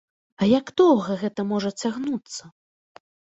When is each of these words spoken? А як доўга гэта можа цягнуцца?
А 0.43 0.45
як 0.59 0.71
доўга 0.81 1.17
гэта 1.23 1.45
можа 1.51 1.71
цягнуцца? 1.83 2.43